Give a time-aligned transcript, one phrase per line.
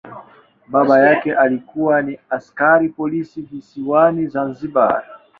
[0.67, 5.03] Baba yake alikuwa ni askari polisi visiwani Zanzibar.